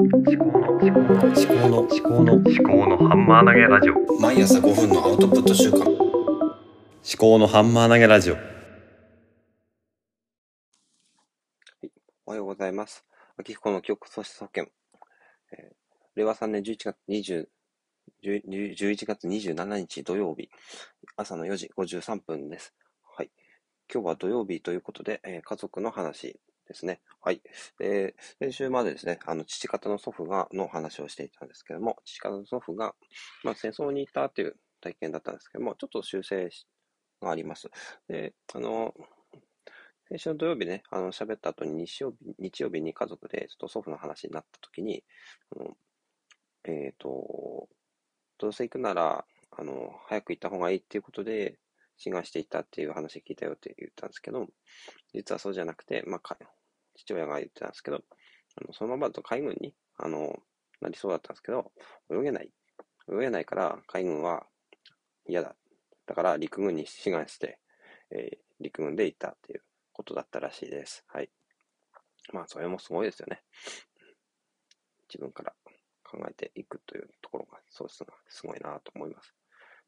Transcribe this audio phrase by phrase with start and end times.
[0.00, 5.88] 思考の思考の思考の思考の思考のハンマー投げラジオ毎朝5分のアウトプット週間思
[7.16, 8.36] 考のハンマー投げラジオ
[12.26, 13.04] おはようございます。
[13.38, 14.66] 秋彦の記憶喪失保険。
[15.52, 15.74] えー
[16.16, 17.46] 令和3年11月20
[18.24, 20.48] 10 11月27日土曜日、
[21.16, 22.74] 朝の4時53分です。
[23.16, 23.30] はい。
[23.92, 27.00] 今日は土曜日ということで、えー家族の話ですね。
[27.20, 27.42] はい。
[27.78, 32.94] で、先週までですね、あの、父方の祖父が、の話をしていたんですけども、父方の祖父が、
[33.42, 36.48] まあ、戦争に行ったという体験だったんですけども、ちょっと修正
[37.20, 37.68] があります。
[38.08, 38.94] で、あの、
[40.08, 45.02] 先週の土曜日ね、あの、喋った後に日曜日、日曜日に家族でちょっと祖父の話になった時に、
[45.56, 45.76] あの
[46.64, 47.68] えっ、と、
[48.38, 51.58] どうせ行くなら、あの、早く行った方がいいっていうことで、
[51.96, 54.46] 志願していたっていう話聞いたよって言ったんですけど、
[55.12, 56.36] 実はそうじゃなくて、まあ、
[56.96, 60.36] 父親が言ってたんですけど、あのそのままだと海軍に、あの、
[60.80, 61.72] なりそうだったんですけど、
[62.10, 62.50] 泳げない。
[63.12, 64.46] 泳げないから海軍は
[65.26, 65.54] 嫌だ。
[66.06, 67.58] だから陸軍に志願して、
[68.10, 71.04] えー陸軍で行ったっていうことだったらしいです。
[71.08, 71.30] はい。
[72.32, 73.42] まあ、それもすごいですよね。
[75.08, 75.52] 自分から
[76.02, 79.34] 考えていくというところが、そうす、すごいなと思います。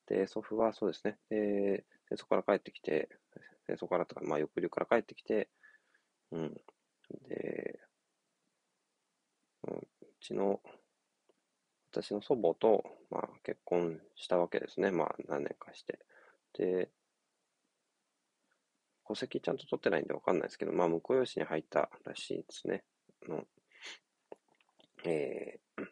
[0.06, 3.08] で、祖父はそうですね、で、戦争から帰ってきて、
[3.66, 5.48] 戦争からとか、まあ、抑留から帰ってきて、
[6.30, 6.54] うん。
[7.28, 7.80] で、
[9.64, 10.60] うちの、
[11.92, 14.90] 私の祖母と、まあ、結婚したわけですね。
[14.90, 15.98] まあ、何年かして。
[16.52, 16.90] で、
[19.08, 22.84] 戸籍ちゃんと取ってないんでわかんないですけど、まあ、婿養子に入ったらしいですね。
[23.28, 23.44] の、
[25.04, 25.84] えー、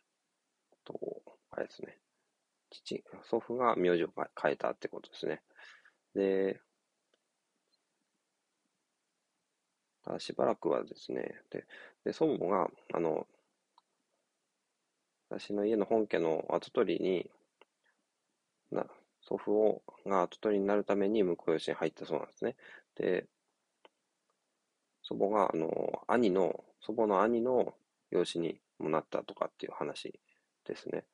[0.85, 1.99] と、あれですね。
[2.83, 4.09] 父、祖父が名字を
[4.41, 5.43] 変えたってことですね。
[6.15, 6.61] で、
[10.05, 11.67] ただしばらくはですね、で、
[12.05, 13.27] で祖母が、あの、
[15.31, 17.31] 私の家の本家の跡取りに、
[18.71, 18.87] な、
[19.23, 22.57] 祖父を、が跡取りになるために婿養子に入ったそうなんですね。
[22.97, 23.27] で、
[25.03, 27.75] 祖母が、あの、兄の、祖母の兄の
[28.11, 30.21] 養子にもなったとかっていう話
[30.65, 31.05] ですね。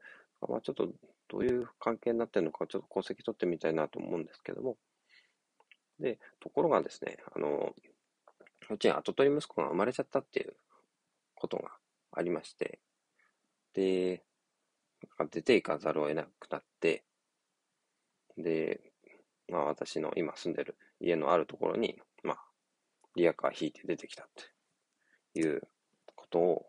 [0.49, 0.89] まあ、ちょっと
[1.31, 4.77] どういう関係になってるのか、ちょっと戸籍取ってみたいなと思うんですけども。
[5.99, 7.75] で、ところがですね、あの、
[8.71, 10.57] うちに跡取り息子が生まれちゃったっていう
[11.35, 11.71] ことが
[12.13, 12.81] ありまして、
[13.75, 14.23] で、
[15.31, 17.05] 出ていかざるを得なくなって、
[18.37, 18.81] で、
[19.49, 22.39] まあ私の今住んでる家のあるところに、まあ、
[23.17, 24.29] リアカー引いて出てきたっ
[25.35, 25.63] ていう
[26.15, 26.67] ことを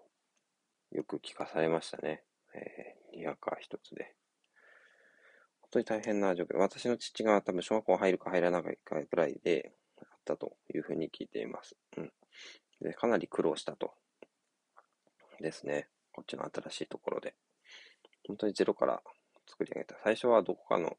[0.92, 2.24] よく聞かされましたね。
[2.54, 4.16] えーリアカー一つで。
[5.74, 6.58] 本当に大変な状況。
[6.58, 9.72] 私の父が多分小学校入るか入らないかぐらいで
[10.02, 11.78] あったというふうに聞いています。
[11.96, 12.12] うん。
[12.82, 13.94] で、かなり苦労したと。
[15.40, 15.88] ですね。
[16.12, 17.36] こっちの新しいところで。
[18.28, 19.02] 本当にゼロから
[19.48, 19.96] 作り上げた。
[20.04, 20.98] 最初はどこかの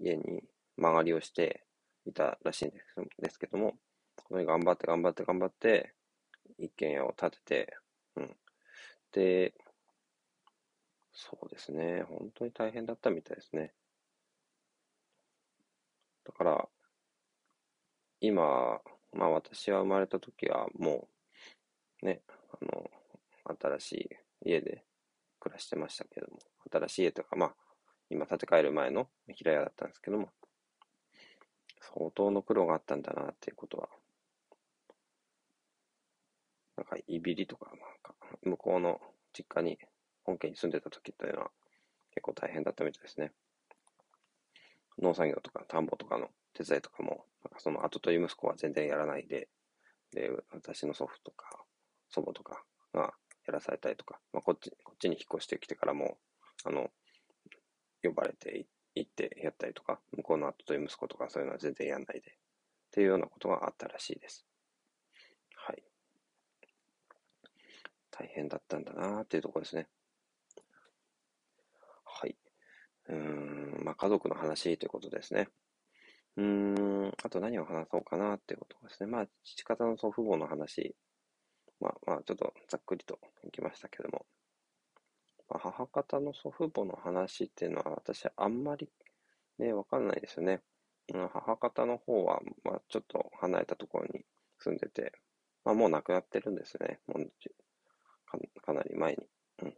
[0.00, 0.42] 家に
[0.78, 1.62] 曲がりをして
[2.06, 3.74] いたらしいんですですけども、
[4.16, 5.92] 本当に頑張って頑張って頑張って、
[6.58, 7.76] 一軒家を建てて、
[8.16, 8.36] うん。
[9.12, 9.52] で、
[11.12, 12.04] そうですね。
[12.08, 13.74] 本当に大変だったみたいですね。
[16.24, 16.68] だから、
[18.20, 18.80] 今、
[19.12, 21.08] まあ私は生まれた時はも
[22.02, 22.90] う、ね、あの、
[23.60, 24.84] 新しい家で
[25.40, 26.38] 暮らしてましたけども、
[26.70, 27.54] 新しい家とか、まあ、
[28.10, 30.30] 今建て替える前の平屋だったんですけども、
[31.80, 33.88] 相当の苦労があったんだなっていうことは、
[36.76, 39.00] なんか、いびりとか、なんか、向こうの
[39.32, 39.78] 実家に、
[40.24, 41.50] 本家に住んでた時というのは、
[42.10, 43.32] 結構大変だったみたいですね。
[45.00, 47.26] 農作業とか田んぼとかの手伝いとかも、
[47.58, 49.48] その後取り息子は全然やらないで、
[50.12, 51.64] で、私の祖父とか
[52.10, 53.14] 祖母とかが
[53.46, 56.18] やらされたりとか、まあ、こっち、こっちに引っ越してきてからも、
[56.64, 56.90] あの、
[58.02, 62.34] 呼ばれて行ってやったりとか、向こうの後取り息子とかそういうのは全然やんないで、っ
[62.92, 64.46] ていうようなことがあったらしいです。
[65.56, 65.82] はい。
[68.10, 69.88] 大変だったんだなーっていうところですね。
[72.04, 72.36] はい。
[73.08, 73.43] うん、
[73.96, 75.48] 家族の話ということですね。
[76.36, 79.10] うーん、あと何を話そうかなっていうことですね。
[79.10, 80.96] まあ、父方の祖父母の話、
[81.80, 84.26] まあ、まあ、ちょっとざっくりといきましたけども、
[85.48, 88.88] まあ、母方の祖父母の話っていうのは私あんまり
[89.58, 90.60] ね、わかんないですよね。
[91.12, 94.24] 母方の方は、まあ、ちょっと離れたところに
[94.58, 95.12] 住んでて、
[95.64, 96.98] まあ、もう亡くなってるんですね。
[97.06, 97.30] もう
[98.26, 99.28] かかなり前に。
[99.62, 99.74] うん。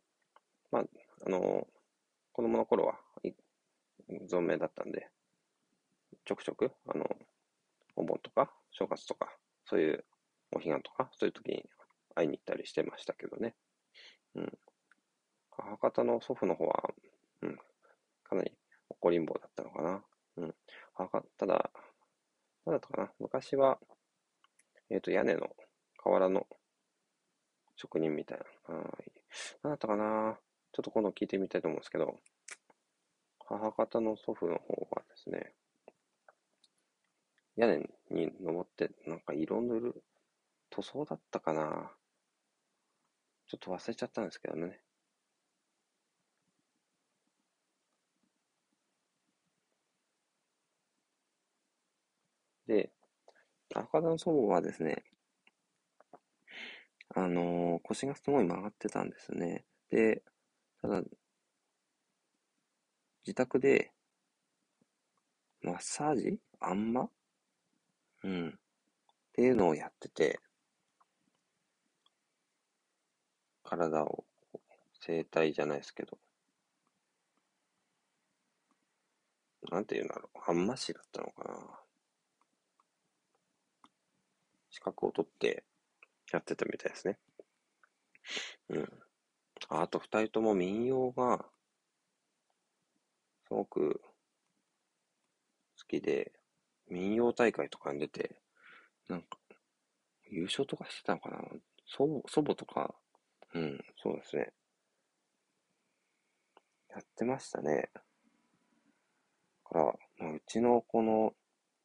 [0.71, 0.85] まあ、
[1.27, 1.67] あの
[2.33, 2.99] 子供の頃は
[4.09, 5.11] 存命だったんで、
[6.25, 7.05] ちょくちょく、あの、
[7.97, 10.05] お盆とか、正月とか、そういう
[10.53, 11.65] お彼岸とか、そういう時に
[12.15, 13.55] 会いに行ったりしてましたけどね。
[14.35, 14.53] うん。
[15.51, 16.91] 母方の祖父の方は、
[17.43, 17.57] うん、
[18.25, 18.53] かなり
[18.91, 20.05] 怒りん坊だったのかな。
[20.37, 20.55] うん。
[20.95, 21.71] 母ただ、
[22.67, 23.13] なんだったかな。
[23.19, 23.79] 昔は、
[24.91, 25.49] えっ、と、屋根の
[25.99, 26.47] 瓦の
[27.77, 28.45] 職人みたいな。
[28.69, 28.77] あー
[29.63, 30.39] なんだったかな。
[30.73, 32.17] ちょっと今度聞いてみたいと思うんですけど、
[33.47, 35.55] 母方の祖父の方はですね、
[37.57, 37.79] 屋根
[38.13, 40.05] に登って、なんか色塗る
[40.71, 41.97] 塗装だったかな。
[43.49, 44.81] ちょっと忘れちゃったんですけどね。
[52.69, 52.93] で、
[53.75, 55.05] 赤田の祖母はですね、
[57.17, 59.65] あのー腰がすごい曲がってたんですね。
[59.91, 60.23] で、
[60.83, 61.03] ただ、
[63.27, 63.91] 自宅で、
[65.61, 66.39] マッサージ？
[66.61, 67.09] あんま？
[68.23, 68.49] うん。
[68.51, 68.53] っ
[69.33, 70.39] ていうのをやってて、
[73.65, 74.25] 体を、
[75.01, 76.19] 整体じゃないですけど、
[79.73, 81.81] なんていうんだろう、あんましだったのかな。
[84.71, 85.65] 資格を取って
[86.33, 87.19] やってたみたいですね。
[88.69, 88.89] うん。
[89.69, 91.45] ああと二人とも民謡が、
[93.49, 94.01] すごく
[95.79, 96.33] 好きで、
[96.89, 98.37] 民謡大会とかに出て、
[99.09, 99.39] なんか、
[100.29, 101.39] 優勝とかしてたのかな？
[101.85, 102.95] 祖、祖母とか、
[103.55, 104.53] うん、そうですね。
[106.91, 107.91] やってましたね。
[107.95, 108.01] だ
[109.65, 109.85] から、
[110.19, 111.33] まあ、うちのこの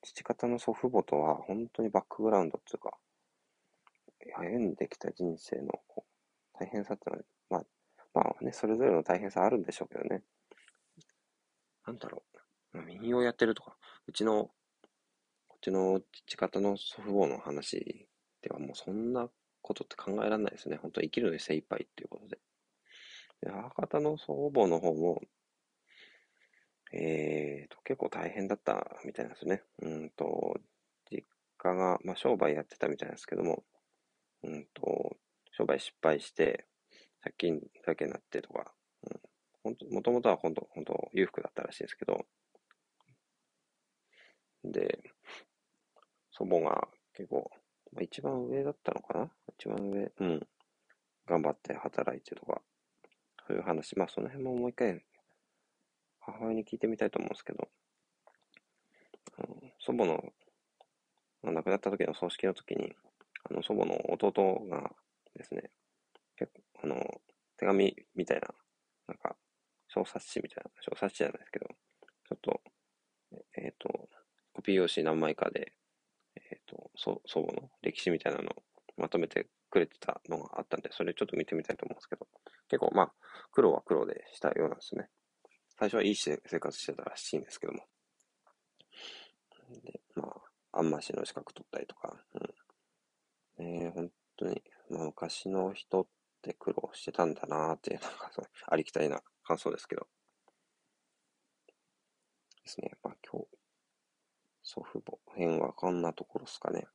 [0.02, 2.98] 父方の祖父母とは本当にバックグラウンドっていうか、
[4.40, 7.66] 歩んできた人生のこう大変さってのは、まあ、
[8.14, 10.24] まあね、それぞれの大変さあるんでしょうけどね。
[11.86, 12.24] なんだろ
[12.74, 12.78] う。
[12.78, 14.52] まあ民謡やってるとか、うちの、
[15.48, 18.08] こっちの父方の祖父母の話
[18.42, 19.30] ではもうそんな
[19.62, 20.78] ことって考えられないですね。
[20.78, 22.40] 本当生きるのに精一杯っていうことで。
[23.42, 25.22] で母方の祖母の方も、
[26.94, 29.64] えーと、結構大変だったみたいなんですね。
[29.82, 30.60] うんと、
[31.10, 31.26] 実
[31.58, 33.64] 家が、まあ商売やってたみたいなんですけども、
[34.44, 35.18] うんと、
[35.52, 36.68] 商売失敗して、
[37.24, 38.74] 借金だけになってとか、
[39.64, 42.26] もともとは本当、本当裕福だったらしいですけど、
[44.64, 45.00] で、
[46.32, 47.52] 祖母が結構、
[47.94, 49.32] まあ、一番上だったのかな？
[49.60, 50.48] 一番上、うん。
[51.28, 52.62] 頑張って働いてとか、
[53.48, 55.04] そういう話、まあその辺ももう一回、
[56.20, 57.68] 母親に聞いてみたいと思うんですけど、
[59.38, 60.24] あの祖母の、
[61.44, 62.94] まあ亡くなった時の葬式の時に、
[63.50, 64.32] あの祖母の弟
[64.70, 64.92] が
[65.36, 65.70] ですね、
[66.38, 67.22] 結構、あの、
[67.58, 68.48] 手紙みたいな、
[69.94, 72.62] 小冊子みたいな、小冊子じゃないですけど、ちょっと、
[73.58, 74.10] えっ、と、
[74.54, 75.74] コピー用紙何枚かで、
[76.36, 78.64] えっ、と、祖祖母の歴史みたいなのを
[78.98, 82.28] まとめてくれてたのがあったんで、それちょっと見てみたいと思うんですけど、
[82.70, 83.12] 結構まあ、
[83.52, 85.10] 苦労は苦労でしたようなんですね。
[85.78, 87.80] 最初はいい生活してたらしいんですけども。
[89.84, 90.34] で、ま
[90.72, 92.16] あ、あんましの資格取ったりとか、
[93.60, 93.66] うん。
[93.66, 96.08] えー、本当に、まあ、昔の人っ
[96.42, 99.22] て苦労してたんだなーっていう、なんかそう、ありきたりな
[99.52, 100.08] 感想ですけど。
[102.64, 102.92] ですね。
[103.04, 103.48] まあ今日、
[104.64, 106.88] 祖父母編はこんなところですかね。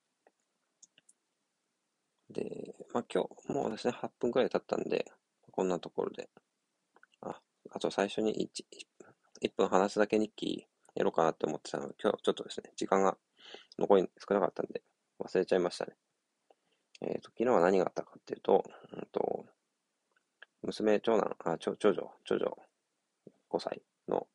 [2.30, 5.04] で、まあ今日、もうですね、8分くらい経ったんで、
[5.50, 6.30] こんなところで。
[7.20, 7.38] あ、
[7.72, 8.64] あと最初に 1,
[9.42, 13.18] 1分話すだけ日記やろうかなって思ってたので、今日ちょっとですね、時間が
[13.78, 14.82] 残り少なかったんで、
[15.20, 15.92] 忘れちゃいましたね。
[17.02, 18.64] えっ、と、昨日は何があったかっていうと、
[18.94, 19.44] うんと、
[20.66, 22.56] 娘、長男、あ、長長女、長女、
[23.48, 24.26] 5歳の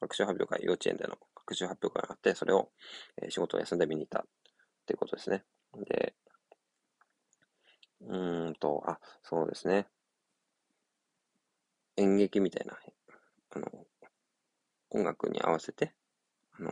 [0.00, 2.70] 学習発表会、幼稚園での学習発表会があって、それを、
[3.22, 4.24] えー仕事を休んで見に行ったっ
[4.86, 5.44] ていうことですね。
[5.88, 6.14] で、
[8.00, 9.86] うーんと、あ、そうですね。
[11.96, 12.78] 演劇みたいな、
[13.50, 13.86] あの、
[14.90, 15.94] 音楽に合わせて、
[16.58, 16.70] あの、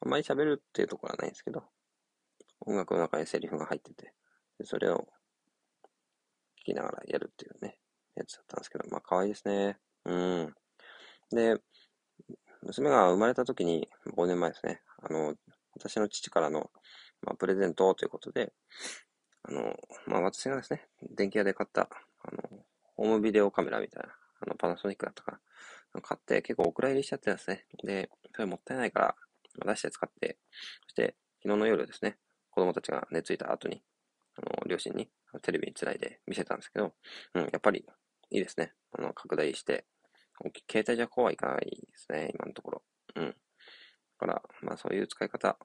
[0.00, 1.64] あまり喋るっていうところはないんですけど、
[2.60, 4.14] 音楽の中にセリフが入ってて、
[4.58, 5.08] でそれを
[6.60, 7.76] 聞きながらやるっていうね、
[8.14, 9.78] やつだったんですけど、まあ可愛いですね。
[10.04, 10.54] うん。
[11.30, 11.56] で、
[12.62, 15.34] 娘が生まれた時に、5年前ですね、あの、
[15.74, 16.70] 私の父からの、
[17.22, 18.52] まあ、プレゼントということで、
[19.44, 19.76] あの、
[20.06, 20.86] まあ、私がですね、
[21.16, 21.88] 電気屋で買った、
[22.22, 22.64] あの、
[22.96, 25.40] ホームビデオカメラみたいな、あの、パナソニックだったか
[25.94, 29.14] な、買って結構お蔵入りしちゃってですね、で、それもったいないから、
[29.64, 30.38] 出して使って、
[30.84, 32.18] そして、昨日の夜ですね、
[32.50, 33.82] 子供たちが寝ついた後に、
[34.36, 35.08] あの、両親に
[35.42, 36.94] テレビにつないで見せたんですけど、
[37.34, 37.84] うん、やっぱり
[38.30, 38.72] いいですね。
[38.92, 39.84] あの、拡大して、
[40.70, 42.82] 携帯じゃ怖いかないですね、今のところ。
[43.16, 43.28] うん。
[43.28, 43.34] だ
[44.18, 45.56] から、まあそういう使い方、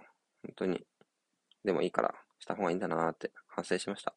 [0.43, 0.85] 本当に、
[1.63, 4.13] でもいいから、した方がいいんだなーって反省しました。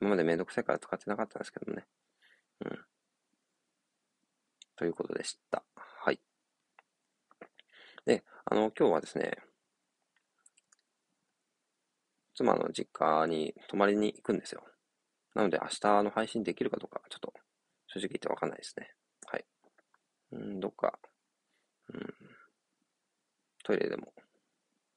[0.00, 1.86] 今までめんどくさいから使ってなかったんですけどね。
[2.64, 2.78] うん。
[4.76, 5.64] ということでした。
[5.74, 6.20] はい。
[8.04, 9.38] で、あの、今日はですね、
[12.36, 14.62] 妻の実家に泊まりに行くんですよ。
[15.34, 17.32] なので明日の配信できるかどうか、ちょっと
[17.88, 18.94] 正直言ってわかんないですね。
[19.26, 19.44] はい。
[20.32, 20.98] うん、どっか、
[21.88, 22.14] うん、
[23.64, 24.12] トイレでも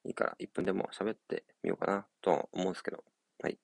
[0.06, 3.04] いいから1分でも喋ってみようかなとは思うんですけど。
[3.42, 3.58] はい。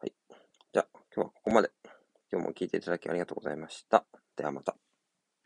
[0.00, 0.12] はい。
[0.72, 1.70] じゃあ、今日はここまで。
[2.32, 4.06] 今日も聞いていただきありがとうございました。
[4.36, 4.76] ではまた。